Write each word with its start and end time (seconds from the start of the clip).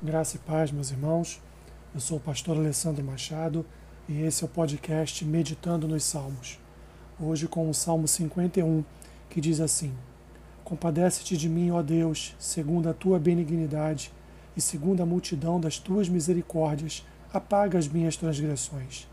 Graça 0.00 0.36
e 0.36 0.38
paz, 0.38 0.70
meus 0.70 0.92
irmãos. 0.92 1.42
Eu 1.92 2.00
sou 2.00 2.18
o 2.18 2.20
pastor 2.20 2.56
Alessandro 2.56 3.02
Machado 3.02 3.66
e 4.08 4.22
esse 4.22 4.44
é 4.44 4.46
o 4.46 4.48
podcast 4.48 5.24
Meditando 5.24 5.88
nos 5.88 6.04
Salmos. 6.04 6.56
Hoje 7.18 7.48
com 7.48 7.68
o 7.68 7.74
Salmo 7.74 8.06
51, 8.06 8.84
que 9.28 9.40
diz 9.40 9.58
assim: 9.58 9.92
Compadece-te 10.62 11.36
de 11.36 11.48
mim, 11.48 11.72
ó 11.72 11.82
Deus, 11.82 12.36
segundo 12.38 12.88
a 12.88 12.94
tua 12.94 13.18
benignidade 13.18 14.12
e 14.56 14.60
segundo 14.60 15.02
a 15.02 15.06
multidão 15.06 15.58
das 15.58 15.80
tuas 15.80 16.08
misericórdias, 16.08 17.04
apaga 17.32 17.76
as 17.76 17.88
minhas 17.88 18.16
transgressões. 18.16 19.08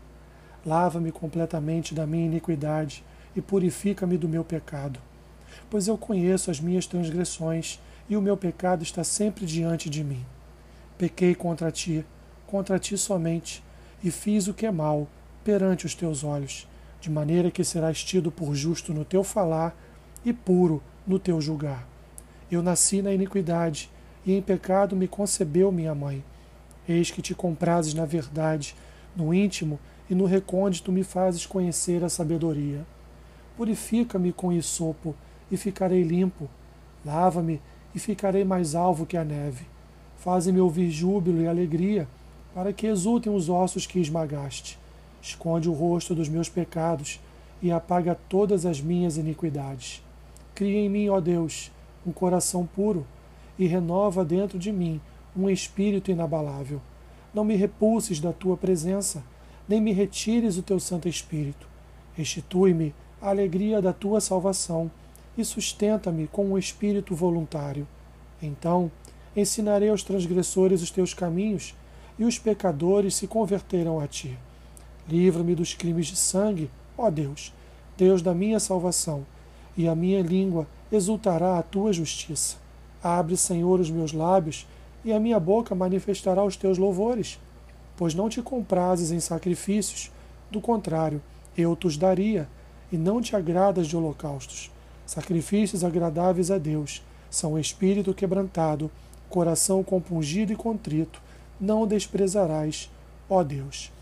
Lava-me 0.64 1.10
completamente 1.10 1.96
da 1.96 2.06
minha 2.06 2.26
iniquidade 2.26 3.04
e 3.34 3.42
purifica-me 3.42 4.16
do 4.16 4.28
meu 4.28 4.44
pecado. 4.44 5.00
Pois 5.68 5.88
eu 5.88 5.98
conheço 5.98 6.48
as 6.48 6.60
minhas 6.60 6.86
transgressões 6.86 7.80
e 8.08 8.16
o 8.16 8.22
meu 8.22 8.36
pecado 8.36 8.84
está 8.84 9.02
sempre 9.02 9.44
diante 9.44 9.90
de 9.90 10.04
mim. 10.04 10.24
Pequei 10.98 11.34
contra 11.34 11.70
ti, 11.70 12.02
contra 12.46 12.78
ti 12.78 12.96
somente, 12.96 13.62
e 14.02 14.10
fiz 14.10 14.48
o 14.48 14.54
que 14.54 14.64
é 14.64 14.70
mal 14.70 15.06
perante 15.44 15.84
os 15.84 15.94
teus 15.94 16.24
olhos, 16.24 16.66
de 17.02 17.10
maneira 17.10 17.50
que 17.50 17.62
serás 17.62 18.02
tido 18.02 18.32
por 18.32 18.54
justo 18.54 18.94
no 18.94 19.04
teu 19.04 19.22
falar 19.22 19.76
e 20.24 20.32
puro 20.32 20.82
no 21.06 21.18
teu 21.18 21.38
julgar. 21.38 21.86
Eu 22.50 22.62
nasci 22.62 23.02
na 23.02 23.12
iniquidade, 23.12 23.90
e 24.24 24.32
em 24.32 24.40
pecado 24.40 24.96
me 24.96 25.06
concebeu 25.06 25.70
minha 25.70 25.94
mãe. 25.94 26.24
Eis 26.88 27.10
que 27.10 27.20
te 27.20 27.34
comprases 27.34 27.92
na 27.92 28.06
verdade, 28.06 28.74
no 29.14 29.34
íntimo 29.34 29.78
e 30.08 30.14
no 30.14 30.24
recôndito 30.24 30.90
me 30.90 31.04
fazes 31.04 31.44
conhecer 31.44 32.02
a 32.02 32.08
sabedoria. 32.08 32.86
Purifica-me 33.54 34.32
com 34.32 34.50
isopo, 34.50 35.14
e 35.50 35.58
ficarei 35.58 36.02
limpo. 36.02 36.48
Lava-me, 37.04 37.60
e 37.94 37.98
ficarei 37.98 38.44
mais 38.44 38.74
alvo 38.74 39.04
que 39.04 39.16
a 39.16 39.24
neve 39.24 39.75
Faze-me 40.18 40.60
ouvir 40.60 40.90
júbilo 40.90 41.42
e 41.42 41.46
alegria, 41.46 42.08
para 42.54 42.72
que 42.72 42.86
exultem 42.86 43.32
os 43.32 43.48
ossos 43.48 43.86
que 43.86 43.98
esmagaste. 43.98 44.78
Esconde 45.20 45.68
o 45.68 45.72
rosto 45.72 46.14
dos 46.14 46.28
meus 46.28 46.48
pecados 46.48 47.20
e 47.62 47.70
apaga 47.70 48.18
todas 48.28 48.64
as 48.64 48.80
minhas 48.80 49.16
iniquidades. 49.16 50.02
Cria 50.54 50.78
em 50.78 50.88
mim, 50.88 51.08
ó 51.08 51.20
Deus, 51.20 51.70
um 52.06 52.12
coração 52.12 52.66
puro 52.66 53.06
e 53.58 53.66
renova 53.66 54.24
dentro 54.24 54.58
de 54.58 54.72
mim 54.72 55.00
um 55.36 55.50
espírito 55.50 56.10
inabalável. 56.10 56.80
Não 57.34 57.44
me 57.44 57.54
repulses 57.56 58.20
da 58.20 58.32
tua 58.32 58.56
presença, 58.56 59.22
nem 59.68 59.80
me 59.80 59.92
retires 59.92 60.56
o 60.56 60.62
teu 60.62 60.80
Santo 60.80 61.08
Espírito. 61.08 61.68
Restitui-me 62.14 62.94
a 63.20 63.28
alegria 63.28 63.82
da 63.82 63.92
tua 63.92 64.20
salvação 64.20 64.90
e 65.36 65.44
sustenta-me 65.44 66.26
com 66.26 66.46
um 66.46 66.58
espírito 66.58 67.14
voluntário. 67.14 67.86
Então 68.40 68.90
ensinarei 69.36 69.90
aos 69.90 70.02
transgressores 70.02 70.82
os 70.82 70.90
teus 70.90 71.12
caminhos, 71.12 71.74
e 72.18 72.24
os 72.24 72.38
pecadores 72.38 73.14
se 73.14 73.26
converterão 73.26 74.00
a 74.00 74.06
ti. 74.06 74.38
Livra-me 75.06 75.54
dos 75.54 75.74
crimes 75.74 76.06
de 76.06 76.16
sangue, 76.16 76.70
ó 76.96 77.10
Deus, 77.10 77.52
Deus 77.96 78.22
da 78.22 78.34
minha 78.34 78.58
salvação, 78.58 79.26
e 79.76 79.86
a 79.86 79.94
minha 79.94 80.22
língua 80.22 80.66
exultará 80.90 81.58
a 81.58 81.62
tua 81.62 81.92
justiça. 81.92 82.56
Abre, 83.02 83.36
Senhor, 83.36 83.78
os 83.78 83.90
meus 83.90 84.12
lábios, 84.12 84.66
e 85.04 85.12
a 85.12 85.20
minha 85.20 85.38
boca 85.38 85.74
manifestará 85.74 86.42
os 86.42 86.56
teus 86.56 86.78
louvores. 86.78 87.38
Pois 87.96 88.14
não 88.14 88.28
te 88.28 88.42
comprases 88.42 89.10
em 89.10 89.20
sacrifícios, 89.20 90.10
do 90.50 90.60
contrário, 90.60 91.20
eu 91.56 91.76
os 91.84 91.96
daria, 91.96 92.48
e 92.90 92.96
não 92.96 93.20
te 93.20 93.36
agradas 93.36 93.86
de 93.86 93.96
holocaustos. 93.96 94.70
Sacrifícios 95.04 95.84
agradáveis 95.84 96.50
a 96.50 96.58
Deus 96.58 97.02
são 97.30 97.52
o 97.52 97.58
espírito 97.58 98.14
quebrantado 98.14 98.90
coração 99.28 99.82
compungido 99.82 100.52
e 100.52 100.56
contrito, 100.56 101.20
não 101.60 101.82
o 101.82 101.86
desprezarás, 101.86 102.90
ó 103.28 103.42
Deus. 103.42 103.92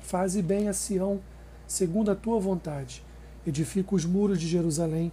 Faze 0.00 0.42
bem 0.42 0.68
a 0.68 0.72
Sião, 0.72 1.20
segundo 1.66 2.10
a 2.10 2.16
tua 2.16 2.38
vontade. 2.38 3.02
Edifica 3.46 3.94
os 3.94 4.04
muros 4.04 4.40
de 4.40 4.46
Jerusalém. 4.46 5.12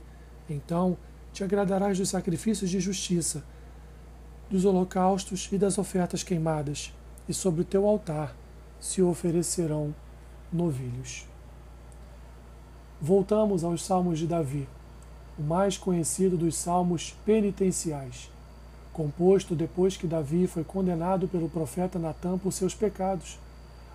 Então 0.50 0.98
te 1.32 1.44
agradarás 1.44 1.98
dos 1.98 2.10
sacrifícios 2.10 2.70
de 2.70 2.80
justiça, 2.80 3.44
dos 4.50 4.66
holocaustos 4.66 5.50
e 5.52 5.58
das 5.58 5.78
ofertas 5.78 6.24
queimadas, 6.24 6.94
e 7.28 7.34
sobre 7.34 7.62
o 7.62 7.66
teu 7.66 7.86
altar 7.86 8.36
se 8.80 9.02
oferecerão 9.02 9.94
novilhos. 10.52 11.26
Voltamos 13.00 13.64
aos 13.64 13.86
Salmos 13.86 14.18
de 14.18 14.26
Davi, 14.26 14.68
o 15.38 15.44
mais 15.44 15.78
conhecido 15.78 16.36
dos 16.36 16.56
salmos 16.56 17.16
penitenciais 17.24 18.32
composto 18.98 19.54
depois 19.54 19.96
que 19.96 20.08
Davi 20.08 20.48
foi 20.48 20.64
condenado 20.64 21.28
pelo 21.28 21.48
profeta 21.48 22.00
Natã 22.00 22.36
por 22.36 22.52
seus 22.52 22.74
pecados, 22.74 23.38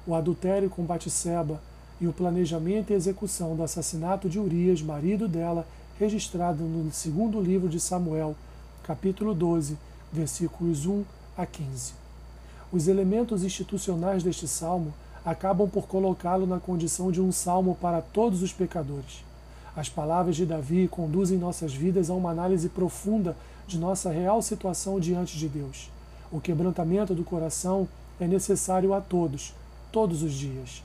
o 0.06 0.14
adultério 0.14 0.70
com 0.70 0.84
Batseba 0.84 1.60
e 2.00 2.06
o 2.06 2.12
planejamento 2.12 2.92
e 2.92 2.94
execução 2.94 3.56
do 3.56 3.64
assassinato 3.64 4.28
de 4.28 4.38
Urias, 4.38 4.80
marido 4.80 5.26
dela, 5.26 5.66
registrado 5.98 6.62
no 6.62 6.92
segundo 6.92 7.40
livro 7.40 7.68
de 7.68 7.80
Samuel, 7.80 8.36
capítulo 8.84 9.34
12, 9.34 9.76
versículos 10.12 10.86
1 10.86 11.02
a 11.36 11.46
15. 11.46 11.94
Os 12.72 12.86
elementos 12.86 13.42
institucionais 13.42 14.22
deste 14.22 14.46
salmo 14.46 14.94
acabam 15.24 15.68
por 15.68 15.88
colocá-lo 15.88 16.46
na 16.46 16.60
condição 16.60 17.10
de 17.10 17.20
um 17.20 17.32
salmo 17.32 17.76
para 17.80 18.00
todos 18.00 18.40
os 18.40 18.52
pecadores. 18.52 19.24
As 19.74 19.88
palavras 19.88 20.36
de 20.36 20.44
Davi 20.44 20.86
conduzem 20.86 21.38
nossas 21.38 21.72
vidas 21.72 22.10
a 22.10 22.14
uma 22.14 22.30
análise 22.30 22.68
profunda 22.68 23.34
de 23.66 23.78
nossa 23.78 24.10
real 24.10 24.42
situação 24.42 25.00
diante 25.00 25.38
de 25.38 25.48
Deus. 25.48 25.90
O 26.30 26.40
quebrantamento 26.40 27.14
do 27.14 27.24
coração 27.24 27.88
é 28.20 28.26
necessário 28.26 28.92
a 28.92 29.00
todos, 29.00 29.54
todos 29.90 30.22
os 30.22 30.32
dias. 30.34 30.82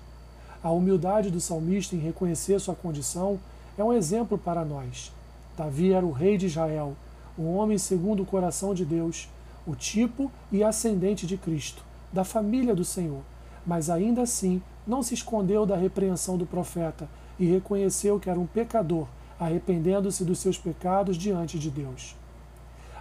A 0.63 0.71
humildade 0.71 1.29
do 1.29 1.41
salmista 1.41 1.95
em 1.95 1.99
reconhecer 1.99 2.59
sua 2.59 2.75
condição 2.75 3.37
é 3.77 3.83
um 3.83 3.93
exemplo 3.93 4.37
para 4.37 4.63
nós. 4.63 5.11
Davi 5.57 5.91
era 5.91 6.05
o 6.05 6.11
rei 6.11 6.37
de 6.37 6.45
Israel, 6.45 6.95
um 7.37 7.47
homem 7.55 7.77
segundo 7.77 8.23
o 8.23 8.25
coração 8.25 8.73
de 8.73 8.85
Deus, 8.85 9.27
o 9.65 9.75
tipo 9.75 10.31
e 10.51 10.63
ascendente 10.63 11.27
de 11.27 11.35
Cristo, 11.35 11.83
da 12.11 12.23
família 12.23 12.73
do 12.73 12.85
Senhor, 12.85 13.21
mas 13.65 13.89
ainda 13.89 14.21
assim 14.21 14.61
não 14.87 15.03
se 15.03 15.13
escondeu 15.13 15.65
da 15.65 15.75
repreensão 15.75 16.37
do 16.37 16.45
profeta 16.45 17.09
e 17.37 17.45
reconheceu 17.45 18.19
que 18.19 18.29
era 18.29 18.39
um 18.39 18.47
pecador, 18.47 19.07
arrependendo-se 19.39 20.23
dos 20.23 20.39
seus 20.39 20.57
pecados 20.57 21.17
diante 21.17 21.59
de 21.59 21.69
Deus. 21.69 22.15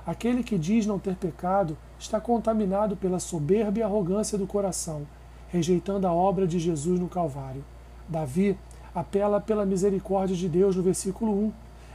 Aquele 0.06 0.42
que 0.42 0.58
diz 0.58 0.86
não 0.86 0.98
ter 0.98 1.16
pecado 1.16 1.76
está 1.98 2.20
contaminado 2.20 2.96
pela 2.96 3.18
soberba 3.18 3.78
e 3.78 3.82
arrogância 3.82 4.36
do 4.36 4.46
coração, 4.46 5.06
rejeitando 5.48 6.06
a 6.06 6.12
obra 6.12 6.46
de 6.46 6.58
Jesus 6.58 7.00
no 7.00 7.08
Calvário. 7.08 7.64
Davi 8.08 8.56
apela 8.94 9.40
pela 9.40 9.66
misericórdia 9.66 10.36
de 10.36 10.48
Deus 10.48 10.76
no 10.76 10.82
versículo 10.82 11.32
1. 11.32 11.52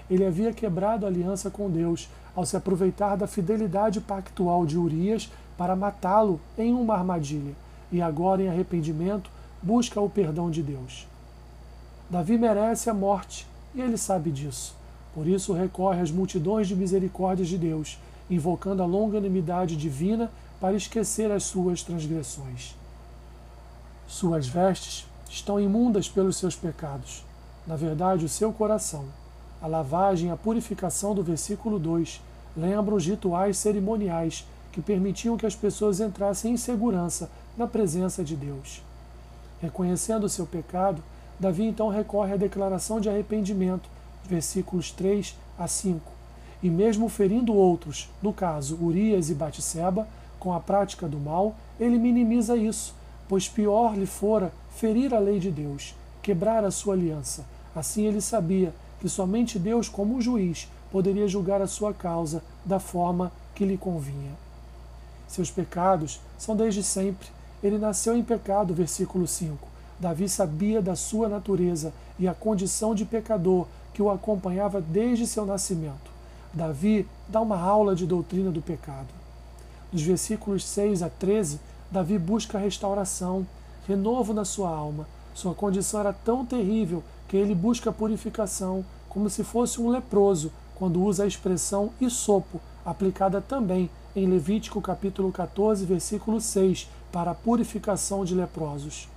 Ele 0.10 0.26
havia 0.26 0.52
quebrado 0.52 1.06
a 1.06 1.10
aliança 1.10 1.50
com 1.50 1.70
Deus 1.70 2.10
ao 2.36 2.46
se 2.46 2.58
aproveitar 2.58 3.16
da 3.16 3.28
fidelidade 3.28 4.02
pactual 4.02 4.66
de 4.66 4.78
Urias 4.78 5.32
para 5.58 5.76
matá-lo 5.76 6.40
em 6.58 6.74
uma 6.74 6.96
armadilha, 6.96 7.54
e 7.92 8.02
agora, 8.02 8.42
em 8.42 8.50
arrependimento, 8.50 9.30
busca 9.62 10.00
o 10.02 10.10
perdão 10.10 10.50
de 10.50 10.64
Deus. 10.64 11.08
Davi 12.10 12.38
merece 12.38 12.90
a 12.90 12.94
morte 12.94 13.48
e 13.76 13.82
ele 13.82 13.98
sabe 13.98 14.32
disso. 14.32 14.76
Por 15.14 15.28
isso 15.28 15.54
recorre 15.54 16.02
às 16.02 16.12
multidões 16.12 16.68
de 16.68 16.76
misericórdias 16.76 17.48
de 17.48 17.58
Deus, 17.58 18.00
invocando 18.30 18.82
a 18.82 18.86
longanimidade 18.86 19.76
divina 19.76 20.32
para 20.60 20.76
esquecer 20.76 21.32
as 21.32 21.44
suas 21.44 21.84
transgressões. 21.84 22.76
Suas 24.08 24.48
vestes 24.48 25.06
estão 25.30 25.60
imundas 25.60 26.10
pelos 26.10 26.38
seus 26.38 26.56
pecados. 26.56 27.24
Na 27.66 27.76
verdade, 27.76 28.26
o 28.26 28.30
seu 28.30 28.52
coração. 28.52 29.06
A 29.62 29.68
lavagem 29.68 30.30
e 30.30 30.32
a 30.32 30.38
purificação 30.38 31.14
do 31.14 31.24
versículo 31.24 31.78
2 31.78 32.22
lembram 32.58 32.98
os 32.98 33.06
rituais 33.06 33.58
cerimoniais 33.58 34.46
que 34.72 34.82
permitiam 34.82 35.38
que 35.38 35.46
as 35.46 35.56
pessoas 35.56 36.00
entrassem 36.00 36.54
em 36.54 36.58
segurança 36.58 37.30
na 37.58 37.68
presença 37.68 38.24
de 38.24 38.36
Deus. 38.36 38.82
Reconhecendo 39.62 40.24
o 40.24 40.30
seu 40.30 40.46
pecado, 40.46 41.04
Davi 41.40 41.64
então 41.64 41.88
recorre 41.90 42.34
à 42.34 42.38
declaração 42.38 43.00
de 43.00 43.10
arrependimento 43.10 43.90
versículos 44.26 44.92
3 44.92 45.36
a 45.58 45.68
5. 45.68 46.12
E 46.64 46.70
mesmo 46.70 47.10
ferindo 47.10 47.54
outros, 47.54 48.10
no 48.22 48.34
caso 48.34 48.78
Urias 48.82 49.30
e 49.30 49.34
Batseba, 49.34 50.08
com 50.40 50.54
a 50.54 50.60
prática 50.60 51.08
do 51.08 51.20
mal, 51.20 51.56
ele 51.80 51.98
minimiza 51.98 52.56
isso, 52.56 52.94
pois 53.28 53.48
pior 53.48 53.96
lhe 53.96 54.06
fora 54.06 54.52
ferir 54.76 55.14
a 55.14 55.20
lei 55.20 55.40
de 55.40 55.52
Deus, 55.52 55.96
quebrar 56.22 56.64
a 56.64 56.72
sua 56.72 56.94
aliança. 56.94 57.46
Assim 57.76 58.06
ele 58.06 58.22
sabia 58.22 58.74
que 59.00 59.10
somente 59.10 59.58
Deus, 59.58 59.88
como 59.88 60.22
juiz, 60.22 60.68
poderia 60.92 61.28
julgar 61.28 61.62
a 61.62 61.68
sua 61.68 61.94
causa 61.94 62.44
da 62.66 62.80
forma 62.80 63.32
que 63.56 63.66
lhe 63.66 63.78
convinha. 63.78 64.32
Seus 65.28 65.50
pecados 65.50 66.20
são 66.38 66.56
desde 66.56 66.84
sempre. 66.84 67.28
Ele 67.64 67.78
nasceu 67.78 68.16
em 68.16 68.24
pecado, 68.24 68.74
versículo 68.74 69.28
5. 69.28 69.68
Davi 70.00 70.28
sabia 70.28 70.82
da 70.82 70.96
sua 70.96 71.30
natureza 71.30 71.94
e 72.18 72.28
a 72.28 72.34
condição 72.34 72.96
de 72.96 73.06
pecador 73.06 73.68
que 73.94 74.02
o 74.02 74.10
acompanhava 74.10 74.82
desde 74.82 75.28
seu 75.28 75.46
nascimento. 75.46 76.10
Davi 76.54 77.08
dá 77.28 77.40
uma 77.40 77.60
aula 77.60 77.96
de 77.96 78.08
doutrina 78.08 78.52
do 78.52 78.62
pecado. 78.62 79.08
Dos 79.92 80.02
versículos 80.02 80.66
6 80.66 81.04
a 81.04 81.10
13, 81.10 81.60
Davi 81.92 82.18
busca 82.18 82.58
restauração, 82.58 83.46
renovo 83.88 84.34
na 84.34 84.44
sua 84.44 84.70
alma. 84.70 85.08
Sua 85.34 85.54
condição 85.54 86.00
era 86.00 86.14
tão 86.14 86.46
terrível 86.46 87.04
que 87.28 87.38
ele 87.38 87.54
busca 87.54 87.92
purificação, 87.92 88.84
como 89.08 89.30
se 89.30 89.44
fosse 89.44 89.80
um 89.80 89.90
leproso, 89.90 90.52
quando 90.76 91.04
usa 91.04 91.24
a 91.24 91.28
expressão 91.28 91.92
isopo, 92.02 92.60
aplicada 92.84 93.40
também 93.40 93.90
em 94.16 94.28
Levítico 94.28 94.82
capítulo 94.82 95.32
14, 95.32 95.86
versículo 95.86 96.42
6, 96.42 96.90
para 97.12 97.32
a 97.32 97.36
purificação 97.36 98.26
de 98.26 98.36
leprosos. 98.36 99.08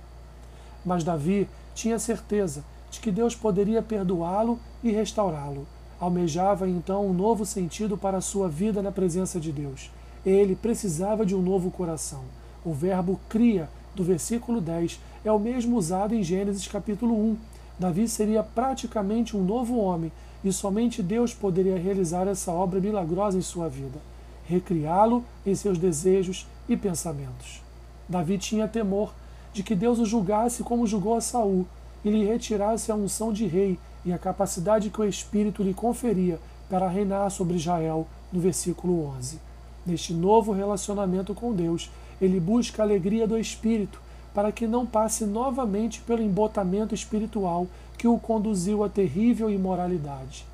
Mas 0.85 1.03
Davi 1.03 1.49
tinha 1.73 1.99
certeza 1.99 2.63
de 2.89 2.99
que 2.99 3.11
Deus 3.11 3.35
poderia 3.35 3.81
perdoá-lo 3.81 4.59
e 4.83 4.91
restaurá-lo. 4.91 5.67
Almejava 5.99 6.69
então 6.69 7.07
um 7.07 7.13
novo 7.13 7.45
sentido 7.45 7.97
para 7.97 8.17
a 8.17 8.21
sua 8.21 8.47
vida 8.47 8.81
na 8.81 8.91
presença 8.91 9.39
de 9.39 9.51
Deus. 9.51 9.91
Ele 10.25 10.55
precisava 10.55 11.25
de 11.25 11.35
um 11.35 11.41
novo 11.41 11.71
coração. 11.71 12.23
O 12.63 12.73
verbo 12.73 13.19
cria, 13.29 13.69
do 13.93 14.03
versículo 14.03 14.61
10, 14.61 14.99
é 15.23 15.31
o 15.31 15.39
mesmo 15.39 15.77
usado 15.77 16.13
em 16.13 16.23
Gênesis 16.23 16.67
capítulo 16.67 17.13
1. 17.13 17.37
Davi 17.77 18.07
seria 18.07 18.41
praticamente 18.43 19.35
um 19.35 19.43
novo 19.43 19.77
homem 19.77 20.11
e 20.43 20.53
somente 20.53 21.03
Deus 21.03 21.33
poderia 21.33 21.77
realizar 21.77 22.27
essa 22.27 22.51
obra 22.51 22.79
milagrosa 22.79 23.37
em 23.37 23.41
sua 23.41 23.67
vida, 23.67 23.99
recriá-lo 24.47 25.23
em 25.45 25.55
seus 25.55 25.77
desejos 25.77 26.47
e 26.67 26.77
pensamentos. 26.77 27.61
Davi 28.07 28.37
tinha 28.37 28.67
temor 28.67 29.13
de 29.53 29.63
que 29.63 29.75
Deus 29.75 29.99
o 29.99 30.05
julgasse 30.05 30.63
como 30.63 30.87
julgou 30.87 31.15
a 31.15 31.21
Saul 31.21 31.65
e 32.03 32.09
lhe 32.09 32.25
retirasse 32.25 32.91
a 32.91 32.95
unção 32.95 33.33
de 33.33 33.47
rei 33.47 33.79
e 34.05 34.13
a 34.13 34.17
capacidade 34.17 34.89
que 34.89 35.01
o 35.01 35.05
Espírito 35.05 35.63
lhe 35.63 35.73
conferia 35.73 36.39
para 36.69 36.87
reinar 36.87 37.29
sobre 37.31 37.55
Israel, 37.55 38.07
no 38.31 38.39
versículo 38.39 39.05
11. 39.17 39.39
Neste 39.85 40.13
novo 40.13 40.51
relacionamento 40.51 41.33
com 41.33 41.53
Deus, 41.53 41.89
ele 42.21 42.39
busca 42.39 42.81
a 42.81 42.85
alegria 42.85 43.27
do 43.27 43.37
Espírito 43.37 44.01
para 44.33 44.51
que 44.51 44.67
não 44.67 44.85
passe 44.85 45.25
novamente 45.25 46.01
pelo 46.01 46.21
embotamento 46.21 46.93
espiritual 46.93 47.67
que 47.97 48.07
o 48.07 48.19
conduziu 48.19 48.83
à 48.83 48.89
terrível 48.89 49.49
imoralidade. 49.49 50.45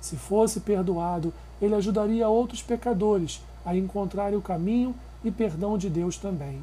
Se 0.00 0.16
fosse 0.16 0.60
perdoado, 0.60 1.32
ele 1.62 1.76
ajudaria 1.76 2.28
outros 2.28 2.60
pecadores 2.60 3.40
a 3.64 3.76
encontrarem 3.76 4.36
o 4.36 4.42
caminho 4.42 4.92
e 5.24 5.30
perdão 5.30 5.78
de 5.78 5.88
Deus 5.88 6.16
também. 6.16 6.62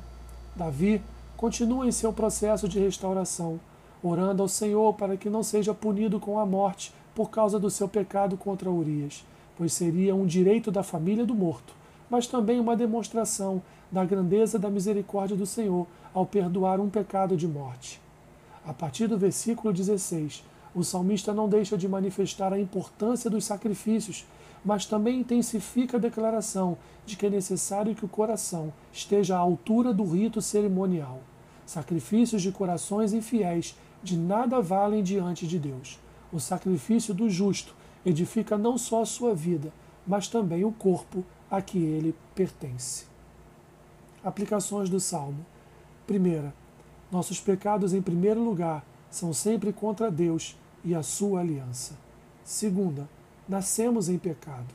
Davi 0.54 1.02
continua 1.38 1.88
em 1.88 1.92
seu 1.92 2.12
processo 2.12 2.68
de 2.68 2.80
restauração, 2.80 3.58
orando 4.04 4.42
ao 4.42 4.50
Senhor 4.50 4.94
para 4.94 5.16
que 5.16 5.30
não 5.30 5.42
seja 5.42 5.74
punido 5.74 6.20
com 6.20 6.38
a 6.38 6.46
morte 6.46 6.94
por 7.16 7.30
causa 7.30 7.58
do 7.58 7.70
seu 7.70 7.88
pecado 7.88 8.36
contra 8.36 8.70
Urias, 8.70 9.26
pois 9.58 9.72
seria 9.72 10.14
um 10.14 10.26
direito 10.26 10.70
da 10.70 10.84
família 10.84 11.26
do 11.26 11.34
morto, 11.34 11.74
mas 12.10 12.28
também 12.28 12.60
uma 12.60 12.76
demonstração 12.76 13.62
da 13.90 14.04
grandeza 14.04 14.60
da 14.60 14.70
misericórdia 14.70 15.36
do 15.36 15.46
Senhor 15.46 15.88
ao 16.14 16.26
perdoar 16.26 16.80
um 16.80 16.90
pecado 16.90 17.38
de 17.38 17.48
morte. 17.48 18.02
A 18.66 18.74
partir 18.74 19.08
do 19.08 19.18
versículo 19.18 19.74
16, 19.74 20.44
o 20.74 20.84
salmista 20.84 21.34
não 21.34 21.50
deixa 21.50 21.78
de 21.78 21.88
manifestar 21.88 22.54
a 22.54 22.60
importância 22.60 23.30
dos 23.30 23.46
sacrifícios, 23.46 24.26
mas 24.64 24.86
também 24.86 25.20
intensifica 25.20 25.98
a 25.98 26.00
declaração 26.00 26.78
de 27.06 27.16
que 27.16 27.26
é 27.26 27.30
necessário 27.30 27.96
que 27.96 28.06
o 28.06 28.10
coração 28.10 28.74
esteja 28.92 29.36
à 29.36 29.40
altura 29.40 29.94
do 29.94 30.04
rito 30.04 30.42
cerimonial. 30.42 31.22
Sacrifícios 31.66 32.42
de 32.42 32.52
corações 32.52 33.14
infiéis 33.14 33.76
de 34.04 34.18
nada 34.18 34.62
valem 34.62 35.04
diante 35.04 35.48
de 35.48 35.58
Deus. 35.58 36.00
O 36.32 36.40
sacrifício 36.40 37.14
do 37.14 37.30
justo 37.30 37.74
edifica 38.06 38.58
não 38.58 38.78
só 38.78 39.02
a 39.02 39.06
sua 39.06 39.34
vida, 39.34 39.72
mas 40.06 40.28
também 40.28 40.64
o 40.64 40.72
corpo 40.72 41.24
a 41.50 41.62
que 41.62 41.78
ele 41.78 42.16
pertence. 42.36 43.06
Aplicações 44.24 44.90
do 44.90 45.00
Salmo. 45.00 45.46
Primeira, 46.06 46.54
nossos 47.12 47.40
pecados, 47.40 47.94
em 47.94 48.02
primeiro 48.02 48.44
lugar, 48.44 48.84
são 49.10 49.34
sempre 49.34 49.74
contra 49.74 50.12
Deus 50.12 50.58
e 50.84 50.94
a 50.96 51.04
sua 51.04 51.42
aliança. 51.42 51.96
Segunda, 52.44 53.08
nascemos 53.48 54.10
em 54.10 54.18
pecado. 54.18 54.74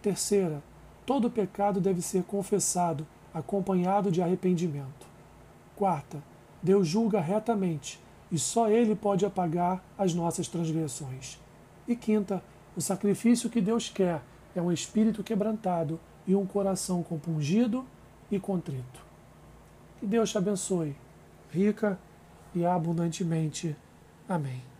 Terceira, 0.00 0.62
todo 1.06 1.30
pecado 1.30 1.80
deve 1.80 2.02
ser 2.02 2.24
confessado, 2.24 3.06
acompanhado 3.32 4.10
de 4.10 4.22
arrependimento. 4.22 5.06
Quarta, 5.76 6.22
Deus 6.62 6.86
julga 6.86 7.20
retamente 7.20 8.00
e 8.30 8.38
só 8.38 8.68
Ele 8.68 8.94
pode 8.94 9.26
apagar 9.26 9.82
as 9.96 10.14
nossas 10.14 10.48
transgressões. 10.48 11.38
E 11.86 11.94
quinta, 11.94 12.42
o 12.76 12.80
sacrifício 12.80 13.50
que 13.50 13.60
Deus 13.60 13.88
quer 13.88 14.22
é 14.54 14.62
um 14.62 14.72
espírito 14.72 15.22
quebrantado 15.22 16.00
e 16.26 16.34
um 16.34 16.46
coração 16.46 17.02
compungido 17.02 17.84
e 18.30 18.38
contrito. 18.38 19.04
Que 19.98 20.06
Deus 20.06 20.30
te 20.30 20.38
abençoe, 20.38 20.96
rica 21.50 21.98
e 22.54 22.64
abundantemente. 22.64 23.76
Amém. 24.28 24.71